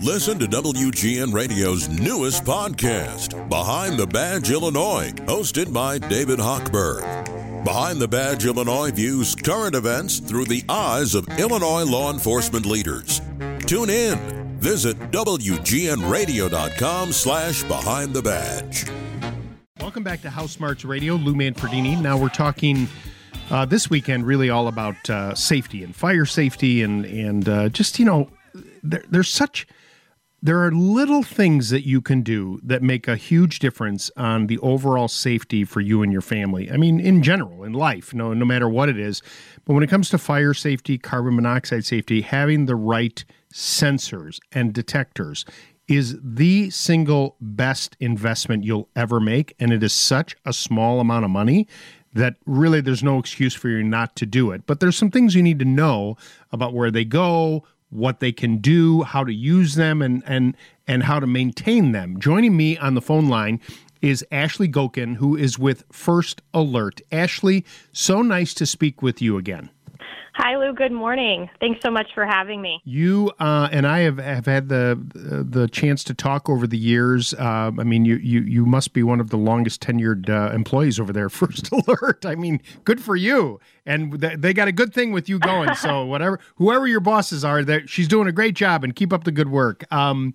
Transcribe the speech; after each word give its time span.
Listen 0.00 0.38
to 0.38 0.46
WGN 0.46 1.32
Radio's 1.32 1.88
newest 1.88 2.44
podcast, 2.44 3.48
Behind 3.48 3.98
the 3.98 4.06
Badge 4.06 4.50
Illinois, 4.50 5.12
hosted 5.26 5.72
by 5.72 5.98
David 5.98 6.38
Hochberg. 6.38 7.64
Behind 7.64 8.00
the 8.00 8.08
Badge 8.08 8.44
Illinois 8.44 8.90
views 8.90 9.36
current 9.36 9.76
events 9.76 10.18
through 10.18 10.46
the 10.46 10.64
eyes 10.68 11.14
of 11.14 11.28
Illinois 11.38 11.84
law 11.84 12.12
enforcement 12.12 12.66
leaders. 12.66 13.20
Tune 13.66 13.90
in. 13.90 14.18
Visit 14.58 14.98
WGNRadio.com 15.12 17.12
slash 17.12 17.62
Behind 17.64 18.12
the 18.12 18.22
Badge. 18.22 18.86
Welcome 19.80 20.02
back 20.02 20.22
to 20.22 20.28
HouseSmarts 20.28 20.88
Radio. 20.88 21.14
Lou 21.14 21.34
Manfredini. 21.34 22.00
Now 22.00 22.16
we're 22.16 22.28
talking 22.28 22.88
uh, 23.50 23.64
this 23.64 23.90
weekend 23.90 24.26
really 24.26 24.50
all 24.50 24.68
about 24.68 25.08
uh, 25.10 25.34
safety 25.34 25.82
and 25.84 25.94
fire 25.94 26.26
safety 26.26 26.82
and, 26.82 27.04
and 27.04 27.48
uh, 27.48 27.68
just, 27.68 27.98
you 27.98 28.04
know, 28.04 28.28
there, 28.82 29.04
there's 29.08 29.28
such 29.28 29.66
there 30.44 30.60
are 30.64 30.72
little 30.72 31.22
things 31.22 31.70
that 31.70 31.86
you 31.86 32.00
can 32.00 32.22
do 32.22 32.58
that 32.64 32.82
make 32.82 33.06
a 33.06 33.14
huge 33.14 33.60
difference 33.60 34.10
on 34.16 34.48
the 34.48 34.58
overall 34.58 35.06
safety 35.06 35.64
for 35.64 35.80
you 35.80 36.02
and 36.02 36.12
your 36.12 36.20
family. 36.20 36.68
I 36.68 36.76
mean, 36.76 36.98
in 36.98 37.22
general, 37.22 37.62
in 37.62 37.72
life, 37.72 38.12
no, 38.12 38.34
no 38.34 38.44
matter 38.44 38.68
what 38.68 38.88
it 38.88 38.98
is. 38.98 39.22
But 39.64 39.74
when 39.74 39.84
it 39.84 39.90
comes 39.90 40.08
to 40.08 40.18
fire 40.18 40.52
safety, 40.52 40.98
carbon 40.98 41.36
monoxide 41.36 41.84
safety, 41.84 42.22
having 42.22 42.66
the 42.66 42.74
right 42.74 43.24
sensors 43.54 44.40
and 44.50 44.72
detectors 44.72 45.44
is 45.86 46.18
the 46.20 46.70
single 46.70 47.36
best 47.40 47.96
investment 48.00 48.64
you'll 48.64 48.88
ever 48.96 49.20
make. 49.20 49.54
And 49.60 49.72
it 49.72 49.82
is 49.84 49.92
such 49.92 50.34
a 50.44 50.52
small 50.52 50.98
amount 50.98 51.24
of 51.24 51.30
money 51.30 51.68
that 52.14 52.34
really 52.46 52.80
there's 52.80 53.02
no 53.02 53.18
excuse 53.18 53.54
for 53.54 53.68
you 53.68 53.82
not 53.82 54.16
to 54.16 54.26
do 54.26 54.50
it. 54.50 54.66
But 54.66 54.80
there's 54.80 54.96
some 54.96 55.10
things 55.10 55.36
you 55.36 55.42
need 55.42 55.60
to 55.60 55.64
know 55.64 56.16
about 56.50 56.74
where 56.74 56.90
they 56.90 57.04
go, 57.04 57.64
what 57.92 58.20
they 58.20 58.32
can 58.32 58.58
do, 58.58 59.02
how 59.02 59.22
to 59.22 59.32
use 59.32 59.74
them, 59.74 60.02
and 60.02 60.22
and 60.26 60.56
and 60.86 61.02
how 61.04 61.20
to 61.20 61.26
maintain 61.26 61.92
them. 61.92 62.18
Joining 62.18 62.56
me 62.56 62.76
on 62.78 62.94
the 62.94 63.02
phone 63.02 63.28
line 63.28 63.60
is 64.00 64.24
Ashley 64.32 64.68
Gocken, 64.68 65.16
who 65.16 65.36
is 65.36 65.58
with 65.58 65.84
First 65.92 66.42
Alert. 66.52 67.00
Ashley, 67.12 67.64
so 67.92 68.22
nice 68.22 68.52
to 68.54 68.66
speak 68.66 69.00
with 69.00 69.22
you 69.22 69.38
again. 69.38 69.70
Hi, 70.34 70.56
Lou. 70.56 70.72
Good 70.72 70.92
morning. 70.92 71.50
Thanks 71.60 71.80
so 71.82 71.90
much 71.90 72.08
for 72.14 72.24
having 72.24 72.62
me. 72.62 72.80
You 72.84 73.30
uh, 73.38 73.68
and 73.70 73.86
I 73.86 74.00
have, 74.00 74.16
have 74.16 74.46
had 74.46 74.70
the 74.70 74.98
the 75.14 75.68
chance 75.68 76.02
to 76.04 76.14
talk 76.14 76.48
over 76.48 76.66
the 76.66 76.78
years. 76.78 77.34
Uh, 77.34 77.70
I 77.78 77.84
mean, 77.84 78.06
you, 78.06 78.16
you 78.16 78.40
you 78.40 78.64
must 78.64 78.94
be 78.94 79.02
one 79.02 79.20
of 79.20 79.28
the 79.28 79.36
longest 79.36 79.82
tenured 79.82 80.30
uh, 80.30 80.54
employees 80.54 80.98
over 80.98 81.12
there. 81.12 81.28
First 81.42 81.70
Alert. 81.70 82.24
I 82.24 82.34
mean, 82.34 82.62
good 82.84 83.02
for 83.02 83.14
you. 83.14 83.60
And 83.84 84.20
th- 84.20 84.38
they 84.38 84.54
got 84.54 84.68
a 84.68 84.72
good 84.72 84.94
thing 84.94 85.12
with 85.12 85.28
you 85.28 85.38
going. 85.38 85.74
So 85.74 86.04
whatever, 86.06 86.40
whoever 86.54 86.86
your 86.86 87.00
bosses 87.00 87.44
are, 87.44 87.62
that 87.64 87.90
she's 87.90 88.08
doing 88.08 88.26
a 88.26 88.32
great 88.32 88.54
job 88.54 88.84
and 88.84 88.96
keep 88.96 89.12
up 89.12 89.24
the 89.24 89.32
good 89.32 89.50
work. 89.50 89.84
Um, 89.92 90.32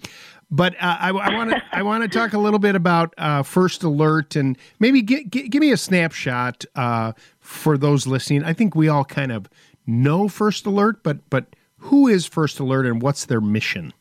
but 0.50 0.76
uh, 0.76 0.98
I 1.00 1.12
want 1.12 1.52
to 1.52 1.62
I 1.72 1.82
want 1.82 2.04
to 2.04 2.10
talk 2.20 2.34
a 2.34 2.38
little 2.38 2.60
bit 2.60 2.76
about 2.76 3.14
uh, 3.18 3.44
First 3.44 3.84
Alert 3.84 4.36
and 4.36 4.58
maybe 4.80 5.02
give 5.02 5.60
me 5.60 5.72
a 5.72 5.78
snapshot 5.78 6.66
uh, 6.76 7.14
for 7.40 7.78
those 7.78 8.08
listening. 8.08 8.44
I 8.44 8.54
think 8.54 8.76
we 8.76 8.88
all 8.88 9.04
kind 9.04 9.32
of 9.32 9.50
know 9.88 10.28
First 10.28 10.66
Alert, 10.66 11.02
but 11.02 11.28
but 11.30 11.48
who 11.80 12.08
is 12.08 12.26
First 12.26 12.60
Alert 12.60 12.86
and 12.86 13.02
what's 13.02 13.26
their 13.26 13.42
mission? 13.42 13.94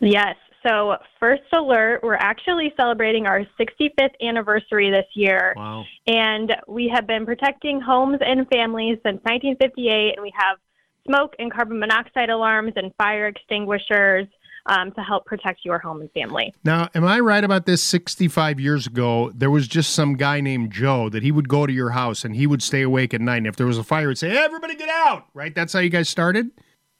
Yes. 0.00 0.36
So, 0.66 0.96
First 1.20 1.44
Alert, 1.52 2.00
we're 2.02 2.14
actually 2.14 2.74
celebrating 2.76 3.26
our 3.26 3.46
65th 3.58 4.10
anniversary 4.20 4.90
this 4.90 5.06
year. 5.14 5.54
Wow. 5.56 5.84
And 6.06 6.54
we 6.66 6.90
have 6.92 7.06
been 7.06 7.24
protecting 7.24 7.80
homes 7.80 8.18
and 8.20 8.46
families 8.48 8.98
since 9.04 9.22
1958, 9.22 10.14
and 10.16 10.22
we 10.22 10.32
have 10.36 10.58
smoke 11.06 11.34
and 11.38 11.52
carbon 11.52 11.78
monoxide 11.78 12.28
alarms 12.28 12.72
and 12.76 12.92
fire 12.98 13.28
extinguishers 13.28 14.26
um, 14.68 14.92
to 14.92 15.02
help 15.02 15.24
protect 15.24 15.64
your 15.64 15.78
home 15.78 16.00
and 16.00 16.10
family. 16.12 16.54
Now, 16.64 16.88
am 16.94 17.04
I 17.04 17.20
right 17.20 17.42
about 17.42 17.66
this? 17.66 17.82
65 17.82 18.60
years 18.60 18.86
ago, 18.86 19.32
there 19.34 19.50
was 19.50 19.66
just 19.66 19.92
some 19.94 20.16
guy 20.16 20.40
named 20.40 20.70
Joe 20.70 21.08
that 21.08 21.22
he 21.22 21.32
would 21.32 21.48
go 21.48 21.66
to 21.66 21.72
your 21.72 21.90
house 21.90 22.24
and 22.24 22.36
he 22.36 22.46
would 22.46 22.62
stay 22.62 22.82
awake 22.82 23.12
at 23.14 23.20
night. 23.20 23.38
And 23.38 23.46
if 23.46 23.56
there 23.56 23.66
was 23.66 23.78
a 23.78 23.84
fire, 23.84 24.08
he'd 24.08 24.18
say, 24.18 24.30
hey, 24.30 24.38
everybody 24.38 24.76
get 24.76 24.88
out, 24.88 25.26
right? 25.34 25.54
That's 25.54 25.72
how 25.72 25.80
you 25.80 25.90
guys 25.90 26.08
started? 26.08 26.50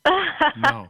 no, 0.58 0.88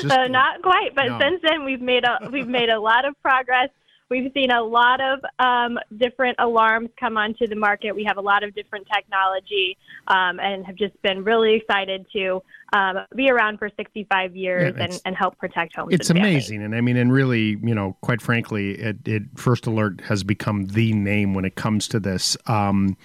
just, 0.00 0.10
uh, 0.10 0.28
not 0.28 0.62
quite. 0.62 0.94
But 0.94 1.06
no. 1.06 1.18
since 1.18 1.40
then, 1.42 1.64
we've 1.64 1.80
made 1.80 2.04
a 2.04 2.28
we've 2.30 2.48
made 2.48 2.68
a 2.68 2.78
lot 2.78 3.06
of 3.06 3.14
progress. 3.22 3.70
We've 4.10 4.30
seen 4.32 4.50
a 4.50 4.62
lot 4.62 5.00
of 5.00 5.20
um, 5.38 5.78
different 5.98 6.36
alarms 6.38 6.88
come 6.98 7.18
onto 7.18 7.46
the 7.46 7.56
market. 7.56 7.94
We 7.94 8.04
have 8.04 8.16
a 8.16 8.22
lot 8.22 8.42
of 8.42 8.54
different 8.54 8.86
technology 8.92 9.76
um, 10.06 10.40
and 10.40 10.64
have 10.64 10.76
just 10.76 11.00
been 11.02 11.24
really 11.24 11.54
excited 11.54 12.06
to 12.14 12.42
um, 12.72 13.00
be 13.14 13.30
around 13.30 13.58
for 13.58 13.70
65 13.76 14.34
years 14.34 14.74
yeah, 14.76 14.84
and, 14.84 15.00
and, 15.04 15.16
help 15.16 15.36
protect 15.38 15.76
homes. 15.76 15.92
It's 15.92 16.08
and 16.08 16.18
amazing. 16.18 16.62
And 16.62 16.74
I 16.74 16.80
mean, 16.80 16.96
and 16.96 17.12
really, 17.12 17.58
you 17.62 17.74
know, 17.74 17.96
quite 18.00 18.22
frankly, 18.22 18.72
it, 18.78 18.96
it, 19.06 19.22
First 19.36 19.66
Alert 19.66 20.00
has 20.02 20.24
become 20.24 20.66
the 20.66 20.92
name 20.94 21.34
when 21.34 21.44
it 21.44 21.54
comes 21.56 21.86
to 21.88 22.00
this. 22.00 22.36
Um, 22.46 22.96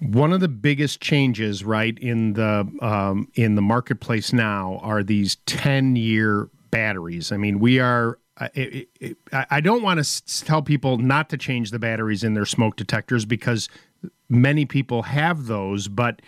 one 0.00 0.32
of 0.32 0.40
the 0.40 0.48
biggest 0.48 1.00
changes, 1.00 1.64
right, 1.64 1.96
in 1.98 2.32
the 2.32 2.68
um, 2.80 3.28
in 3.34 3.54
the 3.54 3.62
marketplace 3.62 4.32
now 4.32 4.80
are 4.82 5.04
these 5.04 5.36
10 5.46 5.94
year 5.94 6.48
batteries. 6.72 7.30
I 7.30 7.36
mean, 7.36 7.60
we 7.60 7.78
are 7.78 8.18
it, 8.54 8.88
it, 9.00 9.16
I 9.32 9.60
don't 9.60 9.82
want 9.82 10.04
to 10.04 10.44
tell 10.44 10.62
people 10.62 10.98
not 10.98 11.28
to 11.30 11.36
change 11.36 11.70
the 11.70 11.78
batteries 11.78 12.24
in 12.24 12.34
their 12.34 12.46
smoke 12.46 12.76
detectors 12.76 13.24
because 13.24 13.68
many 14.28 14.64
people 14.64 15.02
have 15.02 15.46
those, 15.46 15.88
but 15.88 16.20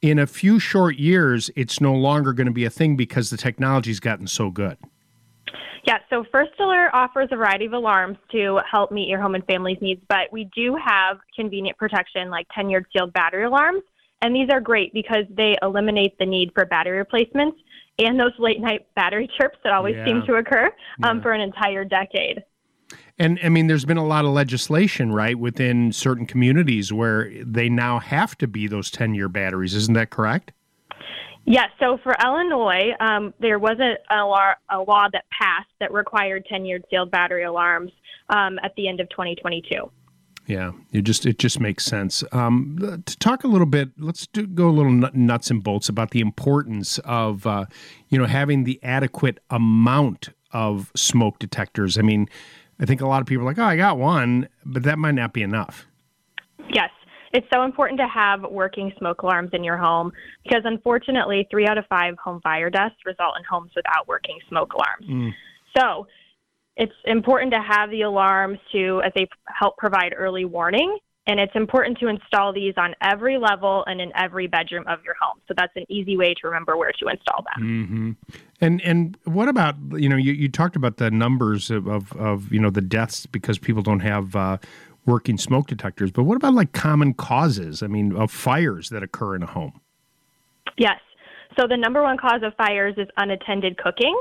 in 0.00 0.18
a 0.18 0.26
few 0.26 0.58
short 0.58 0.96
years, 0.96 1.50
it's 1.56 1.80
no 1.80 1.94
longer 1.94 2.32
going 2.32 2.46
to 2.46 2.52
be 2.52 2.64
a 2.64 2.70
thing 2.70 2.96
because 2.96 3.30
the 3.30 3.36
technology's 3.36 4.00
gotten 4.00 4.26
so 4.26 4.50
good. 4.50 4.78
Yeah, 5.84 5.98
so 6.10 6.24
First 6.30 6.50
Alert 6.60 6.90
offers 6.92 7.28
a 7.32 7.36
variety 7.36 7.64
of 7.64 7.72
alarms 7.72 8.18
to 8.32 8.60
help 8.70 8.92
meet 8.92 9.08
your 9.08 9.20
home 9.20 9.34
and 9.34 9.44
family's 9.46 9.78
needs, 9.80 10.02
but 10.08 10.30
we 10.30 10.50
do 10.54 10.76
have 10.76 11.18
convenient 11.34 11.78
protection 11.78 12.30
like 12.30 12.46
10 12.54 12.68
year 12.68 12.86
sealed 12.92 13.12
battery 13.12 13.44
alarms. 13.44 13.82
And 14.20 14.34
these 14.34 14.48
are 14.50 14.60
great 14.60 14.92
because 14.92 15.24
they 15.30 15.56
eliminate 15.62 16.18
the 16.18 16.26
need 16.26 16.52
for 16.52 16.66
battery 16.66 16.98
replacements 16.98 17.56
and 17.98 18.18
those 18.18 18.32
late 18.38 18.60
night 18.60 18.86
battery 18.94 19.28
chirps 19.38 19.58
that 19.64 19.72
always 19.72 19.96
yeah. 19.96 20.04
seem 20.04 20.22
to 20.26 20.34
occur 20.34 20.66
um, 21.02 21.18
yeah. 21.18 21.22
for 21.22 21.32
an 21.32 21.40
entire 21.40 21.84
decade. 21.84 22.42
And 23.18 23.38
I 23.42 23.48
mean, 23.48 23.66
there's 23.66 23.84
been 23.84 23.96
a 23.96 24.06
lot 24.06 24.24
of 24.24 24.30
legislation, 24.30 25.12
right, 25.12 25.38
within 25.38 25.92
certain 25.92 26.24
communities 26.24 26.92
where 26.92 27.30
they 27.44 27.68
now 27.68 27.98
have 27.98 28.38
to 28.38 28.46
be 28.46 28.66
those 28.68 28.90
10 28.90 29.14
year 29.14 29.28
batteries. 29.28 29.74
Isn't 29.74 29.94
that 29.94 30.10
correct? 30.10 30.52
Yes. 31.44 31.70
So 31.80 31.98
for 32.02 32.14
Illinois, 32.22 32.90
um, 33.00 33.34
there 33.40 33.58
was 33.58 33.78
a, 33.80 33.96
a, 34.14 34.22
law, 34.22 34.52
a, 34.70 34.78
law, 34.78 35.08
that 35.12 35.24
passed 35.30 35.70
that 35.80 35.92
required 35.92 36.46
10 36.48 36.64
year 36.64 36.78
sealed 36.90 37.10
battery 37.10 37.44
alarms 37.44 37.90
um, 38.28 38.58
at 38.62 38.74
the 38.76 38.86
end 38.86 39.00
of 39.00 39.08
2022. 39.10 39.90
Yeah, 40.48 40.72
it 40.92 41.02
just 41.02 41.26
it 41.26 41.38
just 41.38 41.60
makes 41.60 41.84
sense. 41.84 42.24
Um, 42.32 43.02
to 43.04 43.18
talk 43.18 43.44
a 43.44 43.46
little 43.46 43.66
bit, 43.66 43.90
let's 43.98 44.26
do, 44.26 44.46
go 44.46 44.70
a 44.70 44.72
little 44.72 44.90
nuts 44.90 45.50
and 45.50 45.62
bolts 45.62 45.90
about 45.90 46.12
the 46.12 46.20
importance 46.20 46.98
of 47.00 47.46
uh, 47.46 47.66
you 48.08 48.18
know 48.18 48.24
having 48.24 48.64
the 48.64 48.80
adequate 48.82 49.40
amount 49.50 50.30
of 50.52 50.90
smoke 50.96 51.38
detectors. 51.38 51.98
I 51.98 52.02
mean, 52.02 52.30
I 52.80 52.86
think 52.86 53.02
a 53.02 53.06
lot 53.06 53.20
of 53.20 53.26
people 53.26 53.44
are 53.44 53.46
like, 53.46 53.58
oh, 53.58 53.64
I 53.64 53.76
got 53.76 53.98
one, 53.98 54.48
but 54.64 54.84
that 54.84 54.98
might 54.98 55.14
not 55.14 55.34
be 55.34 55.42
enough. 55.42 55.86
Yes, 56.70 56.90
it's 57.34 57.46
so 57.52 57.64
important 57.64 58.00
to 58.00 58.08
have 58.08 58.42
working 58.50 58.90
smoke 58.96 59.20
alarms 59.20 59.50
in 59.52 59.62
your 59.62 59.76
home 59.76 60.12
because 60.44 60.62
unfortunately, 60.64 61.46
three 61.50 61.66
out 61.66 61.76
of 61.76 61.84
five 61.90 62.16
home 62.16 62.40
fire 62.40 62.70
deaths 62.70 62.96
result 63.04 63.34
in 63.38 63.44
homes 63.44 63.72
without 63.76 64.08
working 64.08 64.38
smoke 64.48 64.72
alarms. 64.72 65.06
Mm. 65.06 65.34
So 65.76 66.06
it's 66.78 66.94
important 67.04 67.52
to 67.52 67.60
have 67.60 67.90
the 67.90 68.02
alarms 68.02 68.58
to 68.72 69.02
as 69.04 69.12
they 69.14 69.28
help 69.46 69.76
provide 69.76 70.14
early 70.16 70.44
warning 70.44 70.96
and 71.28 71.38
it's 71.38 71.54
important 71.54 71.98
to 71.98 72.08
install 72.08 72.54
these 72.54 72.72
on 72.78 72.94
every 73.02 73.36
level 73.36 73.84
and 73.86 74.00
in 74.00 74.10
every 74.16 74.46
bedroom 74.46 74.84
of 74.88 75.04
your 75.04 75.14
home. 75.20 75.38
So 75.46 75.52
that's 75.54 75.72
an 75.76 75.84
easy 75.90 76.16
way 76.16 76.32
to 76.32 76.46
remember 76.46 76.78
where 76.78 76.90
to 76.90 77.08
install 77.08 77.44
them. 77.54 77.62
Mm-hmm. 77.62 78.32
And 78.62 78.80
and 78.80 79.18
what 79.24 79.46
about 79.46 79.76
you 79.92 80.08
know 80.08 80.16
you, 80.16 80.32
you 80.32 80.48
talked 80.48 80.74
about 80.74 80.96
the 80.96 81.10
numbers 81.10 81.70
of, 81.70 81.86
of, 81.86 82.12
of 82.14 82.50
you 82.50 82.58
know 82.58 82.70
the 82.70 82.80
deaths 82.80 83.26
because 83.26 83.58
people 83.58 83.82
don't 83.82 84.00
have 84.00 84.34
uh, 84.34 84.56
working 85.04 85.36
smoke 85.36 85.66
detectors, 85.66 86.10
but 86.10 86.24
what 86.24 86.36
about 86.36 86.54
like 86.54 86.72
common 86.72 87.12
causes? 87.12 87.82
I 87.82 87.88
mean, 87.88 88.16
of 88.16 88.30
fires 88.30 88.88
that 88.88 89.02
occur 89.02 89.36
in 89.36 89.42
a 89.42 89.46
home. 89.46 89.80
Yes. 90.78 90.98
So 91.60 91.66
the 91.66 91.76
number 91.76 92.02
one 92.02 92.16
cause 92.16 92.40
of 92.42 92.54
fires 92.54 92.94
is 92.96 93.08
unattended 93.18 93.76
cooking. 93.76 94.18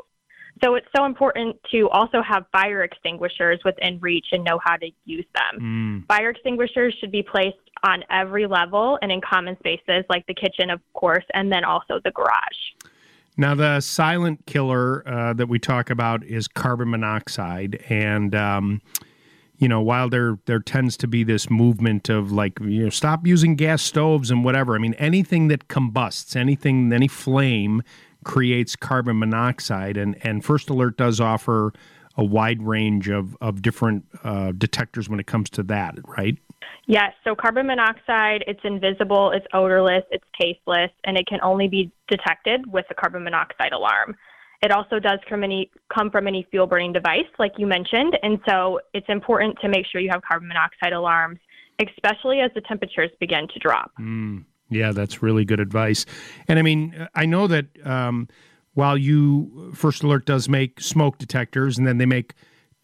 So 0.64 0.76
it's 0.76 0.88
so 0.96 1.06
important 1.06 1.58
to 1.72 1.90
also 1.90 2.22
have 2.22 2.46
fire 2.52 2.84
extinguishers 2.84 3.60
within 3.64 4.00
reach 4.00 4.28
and 4.32 4.44
know 4.44 4.60
how 4.64 4.78
to 4.78 4.90
use 5.06 5.26
them. 5.34 5.62
Mm. 5.62 6.08
Fire 6.08 6.30
extinguishers 6.30 6.96
should 7.00 7.12
be 7.12 7.22
placed 7.22 7.58
on 7.84 8.04
every 8.10 8.48
level 8.48 8.98
and 9.02 9.12
in 9.12 9.22
common 9.22 9.58
spaces 9.60 10.04
like 10.10 10.26
the 10.28 10.34
kitchen, 10.34 10.70
of 10.70 10.80
course, 10.94 11.26
and 11.34 11.52
then 11.52 11.64
also 11.64 12.00
the 12.04 12.12
garage. 12.12 12.32
Now, 13.40 13.54
the 13.54 13.82
silent 13.82 14.48
killer 14.48 15.08
uh, 15.08 15.34
that 15.34 15.48
we 15.48 15.60
talk 15.60 15.92
about 15.92 16.24
is 16.24 16.48
carbon 16.48 16.90
monoxide, 16.90 17.84
and 17.88 18.34
um, 18.34 18.82
you 19.58 19.68
know, 19.68 19.80
while 19.80 20.10
there 20.10 20.40
there 20.46 20.60
tends 20.60 20.98
to 20.98 21.08
be 21.08 21.24
this 21.24 21.48
movement 21.48 22.10
of 22.10 22.32
like 22.32 22.60
you 22.60 22.86
know, 22.86 22.90
stop 22.90 23.28
using 23.28 23.56
gas 23.56 23.84
stoves 23.84 24.32
and 24.32 24.44
whatever. 24.44 24.74
I 24.74 24.80
mean, 24.80 24.96
anything 24.96 25.50
that 25.50 25.68
combusts, 25.68 26.36
anything, 26.36 26.92
any 26.92 27.08
flame 27.08 27.84
creates 28.28 28.76
carbon 28.76 29.18
monoxide, 29.18 29.96
and 29.96 30.18
and 30.24 30.44
First 30.44 30.70
Alert 30.70 30.98
does 30.98 31.20
offer 31.22 31.72
a 32.18 32.24
wide 32.24 32.62
range 32.62 33.08
of 33.08 33.38
of 33.40 33.62
different 33.62 34.06
uh, 34.24 34.52
detectors 34.52 35.10
when 35.10 35.20
it 35.20 35.28
comes 35.28 35.50
to 35.52 35.64
that, 35.64 35.96
right? 36.06 36.38
Yes. 36.88 37.14
So 37.24 37.36
carbon 37.36 37.68
monoxide, 37.68 38.44
it's 38.46 38.60
invisible, 38.64 39.32
it's 39.32 39.46
odorless, 39.54 40.04
it's 40.12 40.26
tasteless, 40.40 40.92
and 41.06 41.18
it 41.18 41.26
can 41.28 41.40
only 41.42 41.68
be 41.68 41.92
detected 42.10 42.72
with 42.72 42.86
a 42.90 42.94
carbon 42.94 43.24
monoxide 43.24 43.72
alarm. 43.72 44.16
It 44.62 44.72
also 44.72 45.00
does 45.00 45.20
come, 45.30 45.44
any, 45.44 45.70
come 45.94 46.10
from 46.10 46.28
any 46.28 46.48
fuel 46.50 46.66
burning 46.66 46.92
device, 46.92 47.30
like 47.38 47.54
you 47.58 47.68
mentioned, 47.68 48.18
and 48.24 48.40
so 48.50 48.80
it's 48.94 49.06
important 49.08 49.58
to 49.62 49.70
make 49.70 49.86
sure 49.86 50.02
you 50.02 50.10
have 50.12 50.24
carbon 50.24 50.48
monoxide 50.48 50.94
alarms, 50.94 51.40
especially 51.80 52.40
as 52.40 52.50
the 52.56 52.62
temperatures 52.62 53.12
begin 53.20 53.48
to 53.54 53.60
drop. 53.60 53.92
Mm, 54.00 54.46
yeah, 54.70 54.92
that's 54.92 55.22
really 55.22 55.46
good 55.46 55.60
advice. 55.60 56.06
And 56.48 56.60
I 56.60 56.62
mean, 56.62 57.08
I 57.16 57.26
know 57.26 57.48
that 57.48 57.66
um, 57.86 58.28
while 58.74 58.98
you 58.98 59.72
First 59.74 60.04
Alert 60.04 60.26
does 60.26 60.50
make 60.50 60.82
smoke 60.82 61.18
detectors, 61.18 61.78
and 61.78 61.88
then 61.88 61.98
they 61.98 62.06
make 62.06 62.34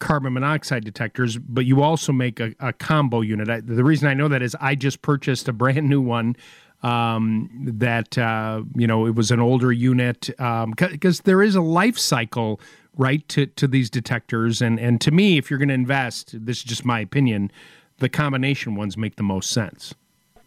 carbon 0.00 0.32
monoxide 0.32 0.84
detectors, 0.84 1.38
but 1.38 1.64
you 1.64 1.82
also 1.82 2.12
make 2.12 2.40
a, 2.40 2.54
a 2.60 2.72
combo 2.72 3.20
unit. 3.20 3.48
I, 3.48 3.60
the 3.60 3.84
reason 3.84 4.08
I 4.08 4.14
know 4.14 4.28
that 4.28 4.42
is 4.42 4.56
I 4.60 4.74
just 4.74 5.02
purchased 5.02 5.48
a 5.48 5.52
brand 5.52 5.88
new 5.88 6.00
one 6.00 6.36
um, 6.84 7.48
that 7.78 8.16
uh, 8.18 8.62
you 8.76 8.86
know 8.86 9.06
it 9.06 9.14
was 9.14 9.30
an 9.30 9.40
older 9.40 9.72
unit 9.72 10.26
because 10.26 11.20
um, 11.20 11.22
there 11.24 11.42
is 11.42 11.54
a 11.54 11.62
life 11.62 11.98
cycle 11.98 12.60
right 12.96 13.26
to, 13.28 13.46
to 13.46 13.66
these 13.66 13.90
detectors 13.90 14.62
and 14.62 14.78
and 14.78 15.00
to 15.00 15.10
me 15.10 15.38
if 15.38 15.50
you're 15.50 15.58
going 15.58 15.68
to 15.68 15.74
invest 15.74 16.34
this 16.44 16.58
is 16.58 16.62
just 16.62 16.84
my 16.84 17.00
opinion 17.00 17.50
the 17.98 18.08
combination 18.08 18.76
ones 18.76 18.96
make 18.96 19.16
the 19.16 19.22
most 19.22 19.50
sense 19.50 19.94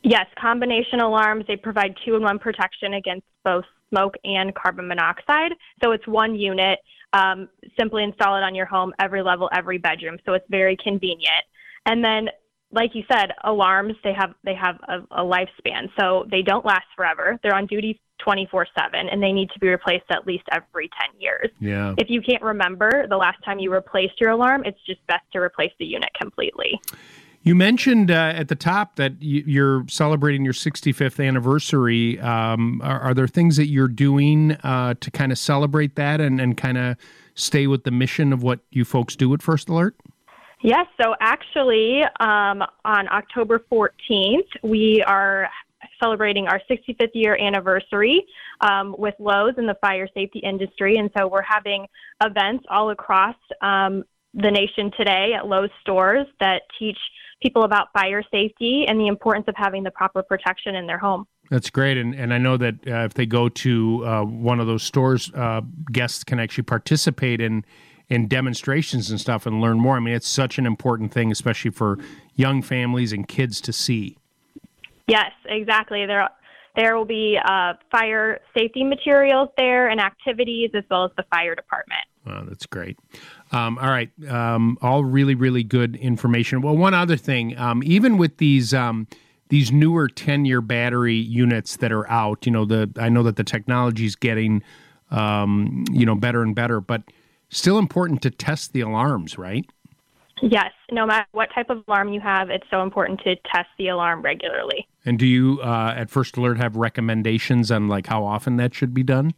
yes 0.04 0.26
combination 0.40 1.00
alarms 1.00 1.46
they 1.48 1.56
provide 1.56 1.96
two 2.06 2.16
in 2.16 2.22
one 2.22 2.40
protection 2.40 2.96
against 2.96 3.26
both 3.44 3.66
smoke 3.90 4.16
and 4.24 4.54
carbon 4.56 4.88
monoxide 4.88 5.54
so 5.84 5.92
it's 5.92 6.08
one 6.08 6.36
unit 6.36 6.80
um, 7.14 7.48
simply 7.80 8.04
install 8.04 8.36
it 8.36 8.44
on 8.44 8.54
your 8.54 8.66
home 8.66 8.94
every 9.00 9.22
level 9.22 9.50
every 9.54 9.78
bedroom 9.78 10.18
so 10.26 10.34
it's 10.34 10.46
very 10.50 10.78
convenient 10.84 11.44
and 11.86 12.04
then 12.04 12.28
like 12.72 12.92
you 12.94 13.04
said, 13.10 13.32
alarms 13.44 13.96
they 14.04 14.14
have 14.14 14.34
they 14.44 14.54
have 14.54 14.76
a, 14.88 15.22
a 15.22 15.24
lifespan, 15.24 15.90
so 15.98 16.26
they 16.30 16.42
don't 16.42 16.66
last 16.66 16.86
forever. 16.96 17.40
They're 17.42 17.56
on 17.56 17.66
duty 17.66 18.00
24 18.20 18.68
7 18.78 19.10
and 19.10 19.22
they 19.22 19.32
need 19.32 19.50
to 19.52 19.60
be 19.60 19.70
replaced 19.70 20.06
at 20.10 20.26
least 20.26 20.44
every 20.52 20.90
10 21.12 21.22
years. 21.22 21.50
Yeah. 21.60 21.94
If 21.98 22.10
you 22.10 22.22
can't 22.22 22.42
remember 22.42 23.08
the 23.08 23.16
last 23.16 23.38
time 23.46 23.60
you 23.60 23.72
replaced 23.72 24.20
your 24.20 24.32
alarm, 24.32 24.64
it's 24.66 24.80
just 24.86 25.06
best 25.08 25.24
to 25.34 25.40
replace 25.40 25.72
the 25.80 25.86
unit 25.86 26.10
completely. 26.20 26.80
You 27.48 27.56
mentioned 27.56 28.12
uh, 28.12 28.34
at 28.36 28.50
the 28.50 28.56
top 28.56 28.98
that 28.98 29.14
you're 29.22 29.86
celebrating 29.88 30.44
your 30.44 30.54
65th 30.54 31.26
anniversary. 31.26 32.20
Um, 32.20 32.82
are, 32.84 33.00
are, 33.00 33.14
there 33.14 33.26
things 33.26 33.56
that 33.56 33.68
you're 33.68 33.88
doing 33.88 34.52
uh, 34.64 34.96
to 35.00 35.12
kind 35.12 35.32
of 35.32 35.38
celebrate 35.38 35.96
that 35.96 36.20
and, 36.20 36.42
and 36.42 36.58
kind 36.58 36.78
of 36.78 36.98
stay 37.36 37.66
with 37.68 37.86
the 37.86 37.92
mission 37.92 38.34
of 38.34 38.44
what 38.44 38.60
you 38.72 38.84
folks 38.84 39.16
do 39.16 39.34
at 39.34 39.42
First 39.42 39.70
Alert? 39.70 39.96
Yes, 40.62 40.88
so 41.02 41.16
actually, 41.22 42.02
um, 42.20 42.64
on 42.84 43.08
October 43.08 43.64
14th, 43.72 44.50
we 44.62 45.02
are 45.08 45.48
celebrating 46.04 46.48
our 46.50 46.60
65th 46.70 47.12
year 47.14 47.38
anniversary 47.40 48.26
um, 48.60 48.94
with 48.98 49.16
Lowe's 49.20 49.54
in 49.58 49.68
the 49.68 49.78
fire 49.80 50.10
safety 50.14 50.40
industry. 50.40 50.98
And 50.98 51.10
so 51.18 51.30
we're 51.30 51.44
having 51.44 51.88
events 52.22 52.66
all 52.70 52.90
across 52.90 53.36
um, 53.62 54.04
the 54.34 54.52
nation 54.52 54.92
today 54.98 55.34
at 55.36 55.48
Lowe's 55.48 55.70
stores 55.82 56.28
that 56.40 56.64
teach 56.78 56.98
people 57.42 57.64
about 57.64 57.92
fire 57.94 58.24
safety 58.32 58.86
and 58.88 59.00
the 59.00 59.08
importance 59.08 59.46
of 59.48 59.56
having 59.56 59.84
the 59.84 59.92
proper 59.92 60.24
protection 60.24 60.76
in 60.76 60.88
their 60.88 60.98
home. 60.98 61.26
That's 61.50 61.70
great, 61.70 61.98
and 61.98 62.14
and 62.14 62.34
I 62.34 62.38
know 62.38 62.58
that 62.58 62.76
uh, 62.86 63.06
if 63.06 63.14
they 63.14 63.26
go 63.26 63.48
to 63.48 64.06
uh, 64.06 64.24
one 64.24 64.60
of 64.60 64.68
those 64.68 64.84
stores, 64.84 65.32
uh, 65.34 65.62
guests 65.92 66.24
can 66.24 66.40
actually 66.40 66.66
participate 66.66 67.40
in 67.40 67.64
in 68.10 68.28
demonstrations 68.28 69.10
and 69.10 69.20
stuff 69.20 69.46
and 69.46 69.62
learn 69.62 69.80
more. 69.80 69.98
I 69.98 70.00
mean, 70.00 70.14
it's 70.14 70.28
such 70.28 70.58
an 70.58 70.66
important 70.66 71.12
thing, 71.12 71.32
especially 71.32 71.72
for 71.72 71.98
young 72.36 72.62
families 72.62 73.12
and 73.12 73.28
kids 73.28 73.60
to 73.62 73.74
see. 73.74 74.18
Yes, 75.08 75.32
exactly. 75.46 76.06
There, 76.06 76.30
there 76.76 76.98
will 76.98 77.06
be 77.06 77.38
uh, 77.44 77.74
fire 77.92 78.40
safety 78.58 78.84
materials 78.84 79.50
there 79.58 79.90
and 79.90 80.00
activities, 80.00 80.72
as 80.74 80.84
well 80.90 81.06
as 81.06 81.12
the 81.18 81.24
fire 81.32 81.56
department. 81.56 82.02
Wow, 82.26 82.44
that's 82.48 82.66
great. 82.66 82.98
Um, 83.52 83.78
all 83.78 83.90
right, 83.90 84.10
um, 84.30 84.78
all 84.82 85.06
really, 85.06 85.36
really 85.36 85.64
good 85.64 85.96
information. 85.96 86.62
Well, 86.62 86.76
one 86.76 86.94
other 86.94 87.16
thing, 87.16 87.58
um, 87.58 87.82
even 87.84 88.18
with 88.18 88.38
these 88.38 88.74
um, 88.74 89.08
these 89.50 89.72
newer 89.72 90.10
ten 90.10 90.46
year 90.46 90.62
battery 90.62 91.16
units 91.16 91.78
that 91.78 91.92
are 91.92 92.10
out, 92.10 92.46
you 92.46 92.52
know, 92.52 92.66
the 92.66 92.92
I 92.98 93.10
know 93.10 93.24
that 93.24 93.38
the 93.38 93.44
technology 93.44 94.06
is 94.06 94.16
getting 94.16 94.64
um, 95.12 95.86
you 95.92 96.06
know 96.06 96.16
better 96.16 96.42
and 96.42 96.54
better, 96.54 96.82
but 96.82 97.04
still 97.50 97.78
important 97.78 98.22
to 98.24 98.32
test 98.32 98.74
the 98.74 98.82
alarms, 98.82 99.38
right? 99.38 99.66
Yes. 100.42 100.72
No 100.92 101.06
matter 101.06 101.28
what 101.32 101.50
type 101.54 101.70
of 101.70 101.84
alarm 101.88 102.10
you 102.14 102.20
have, 102.20 102.50
it's 102.50 102.68
so 102.70 102.84
important 102.84 103.22
to 103.22 103.36
test 103.52 103.70
the 103.78 103.88
alarm 103.88 104.22
regularly. 104.22 104.88
And 105.06 105.18
do 105.18 105.26
you, 105.26 105.60
uh, 105.62 105.94
at 105.96 106.10
First 106.10 106.38
Alert, 106.38 106.58
have 106.58 106.76
recommendations 106.76 107.72
on 107.72 107.88
like 107.88 108.08
how 108.08 108.24
often 108.24 108.58
that 108.58 108.74
should 108.74 108.94
be 108.94 109.04
done? 109.04 109.34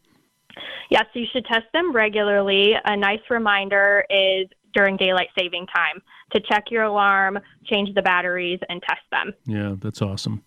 Yes, 0.89 1.05
you 1.13 1.25
should 1.31 1.45
test 1.45 1.65
them 1.73 1.93
regularly. 1.93 2.73
A 2.85 2.97
nice 2.97 3.21
reminder 3.29 4.05
is 4.09 4.47
during 4.73 4.97
daylight 4.97 5.29
saving 5.37 5.67
time 5.67 6.01
to 6.31 6.39
check 6.41 6.65
your 6.69 6.83
alarm, 6.83 7.39
change 7.65 7.93
the 7.95 8.01
batteries, 8.01 8.59
and 8.69 8.81
test 8.81 9.01
them. 9.11 9.33
Yeah, 9.45 9.75
that's 9.79 10.01
awesome. 10.01 10.43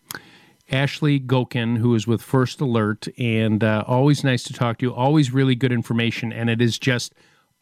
Ashley 0.71 1.21
Gocken, 1.21 1.79
who 1.79 1.94
is 1.94 2.06
with 2.06 2.23
First 2.23 2.61
Alert, 2.61 3.09
and 3.19 3.62
uh, 3.62 3.85
always 3.87 4.25
nice 4.25 4.43
to 4.44 4.53
talk 4.53 4.79
to 4.79 4.87
you. 4.87 4.94
Always 4.94 5.33
really 5.33 5.55
good 5.55 5.73
information, 5.73 6.33
and 6.33 6.49
it 6.49 6.62
is 6.62 6.79
just 6.79 7.15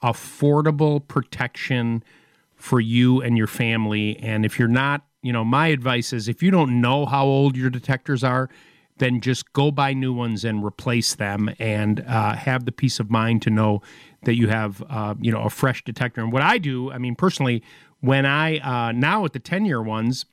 affordable 0.03 1.07
protection 1.07 2.03
for 2.55 2.81
you 2.81 3.21
and 3.21 3.37
your 3.37 3.47
family. 3.47 4.19
And 4.19 4.45
if 4.45 4.59
you're 4.59 4.69
not, 4.69 5.05
you 5.23 5.33
know, 5.33 5.45
my 5.45 5.69
advice 5.69 6.13
is 6.13 6.29
if 6.29 6.43
you 6.43 6.51
don't 6.51 6.81
know 6.81 7.07
how 7.07 7.25
old 7.25 7.57
your 7.57 7.71
detectors 7.71 8.23
are, 8.23 8.49
then 9.01 9.21
just 9.21 9.53
go 9.53 9.71
buy 9.71 9.93
new 9.93 10.13
ones 10.13 10.45
and 10.45 10.65
replace 10.65 11.17
them 11.17 11.51
and 11.59 12.05
uh, 12.07 12.35
have 12.35 12.65
the 12.65 12.73
peace 12.73 13.01
of 13.01 13.11
mind 13.11 13.43
to 13.43 13.51
know 13.51 13.83
that 14.23 14.37
you 14.37 14.49
have, 14.49 14.83
uh, 14.89 15.15
you 15.21 15.33
know, 15.33 15.43
a 15.43 15.51
fresh 15.51 15.83
detector. 15.83 16.21
And 16.21 16.33
what 16.33 16.43
I 16.43 16.59
do, 16.59 16.93
I 16.93 16.99
mean, 16.99 17.17
personally, 17.17 17.63
when 18.01 18.25
I, 18.25 18.59
uh, 18.59 18.93
now 18.93 19.23
with 19.23 19.33
the 19.33 19.41
10 19.41 19.65
year 19.65 19.83
ones, 19.83 20.27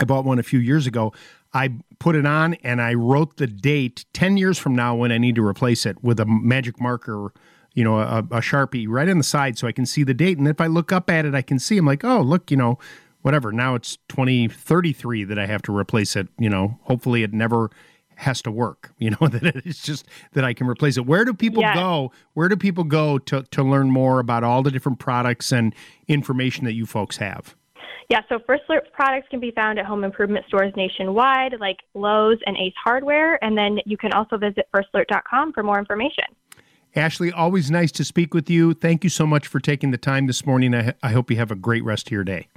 I 0.00 0.04
bought 0.04 0.24
one 0.24 0.38
a 0.38 0.42
few 0.42 0.58
years 0.58 0.86
ago. 0.86 1.12
I 1.54 1.74
put 1.98 2.16
it 2.16 2.26
on 2.26 2.54
and 2.54 2.80
I 2.82 2.94
wrote 2.94 3.36
the 3.36 3.46
date 3.46 4.04
10 4.12 4.36
years 4.36 4.58
from 4.58 4.74
now 4.74 4.94
when 4.94 5.12
I 5.12 5.18
need 5.18 5.36
to 5.36 5.46
replace 5.46 5.86
it 5.86 6.02
with 6.02 6.18
a 6.18 6.26
magic 6.26 6.80
marker 6.80 7.32
you 7.74 7.84
know, 7.84 8.00
a, 8.00 8.18
a 8.18 8.40
Sharpie 8.40 8.86
right 8.88 9.08
on 9.08 9.18
the 9.18 9.24
side 9.24 9.56
so 9.56 9.68
I 9.68 9.72
can 9.72 9.86
see 9.86 10.02
the 10.02 10.12
date. 10.12 10.36
And 10.36 10.48
if 10.48 10.60
I 10.60 10.66
look 10.66 10.90
up 10.90 11.08
at 11.08 11.24
it, 11.24 11.36
I 11.36 11.42
can 11.42 11.60
see, 11.60 11.78
I'm 11.78 11.86
like, 11.86 12.02
oh, 12.04 12.20
look, 12.20 12.50
you 12.50 12.56
know, 12.56 12.76
whatever. 13.22 13.52
Now 13.52 13.76
it's 13.76 13.98
2033 14.08 15.22
that 15.24 15.38
I 15.38 15.46
have 15.46 15.62
to 15.62 15.76
replace 15.76 16.16
it. 16.16 16.26
You 16.40 16.50
know, 16.50 16.80
hopefully 16.82 17.22
it 17.22 17.32
never 17.32 17.70
has 18.18 18.42
to 18.42 18.50
work. 18.50 18.92
You 18.98 19.10
know, 19.10 19.28
that 19.28 19.62
it's 19.64 19.82
just 19.82 20.06
that 20.32 20.44
I 20.44 20.52
can 20.52 20.66
replace 20.66 20.96
it. 20.98 21.06
Where 21.06 21.24
do 21.24 21.32
people 21.32 21.62
yes. 21.62 21.76
go? 21.76 22.12
Where 22.34 22.48
do 22.48 22.56
people 22.56 22.84
go 22.84 23.18
to, 23.18 23.42
to 23.42 23.62
learn 23.62 23.90
more 23.90 24.18
about 24.18 24.44
all 24.44 24.62
the 24.62 24.70
different 24.72 24.98
products 24.98 25.52
and 25.52 25.74
information 26.08 26.64
that 26.64 26.74
you 26.74 26.84
folks 26.84 27.16
have? 27.18 27.54
Yeah, 28.10 28.20
so 28.28 28.38
First 28.46 28.64
Alert 28.68 28.92
products 28.92 29.28
can 29.30 29.38
be 29.38 29.50
found 29.52 29.78
at 29.78 29.86
home 29.86 30.02
improvement 30.02 30.44
stores 30.46 30.72
nationwide, 30.76 31.54
like 31.60 31.78
Lowe's 31.94 32.38
and 32.44 32.56
Ace 32.56 32.74
Hardware. 32.82 33.42
And 33.42 33.56
then 33.56 33.78
you 33.86 33.96
can 33.96 34.12
also 34.12 34.36
visit 34.36 34.66
firstalert.com 34.74 35.52
for 35.52 35.62
more 35.62 35.78
information. 35.78 36.24
Ashley, 36.96 37.30
always 37.30 37.70
nice 37.70 37.92
to 37.92 38.04
speak 38.04 38.34
with 38.34 38.50
you. 38.50 38.74
Thank 38.74 39.04
you 39.04 39.10
so 39.10 39.26
much 39.26 39.46
for 39.46 39.60
taking 39.60 39.90
the 39.90 39.98
time 39.98 40.26
this 40.26 40.44
morning. 40.44 40.74
I, 40.74 40.94
I 41.02 41.12
hope 41.12 41.30
you 41.30 41.36
have 41.36 41.50
a 41.50 41.56
great 41.56 41.84
rest 41.84 42.08
of 42.08 42.12
your 42.12 42.24
day. 42.24 42.48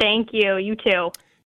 Thank 0.00 0.28
you. 0.32 0.56
You 0.56 0.76
too. 0.76 1.10